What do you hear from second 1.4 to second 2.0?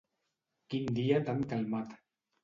calmat.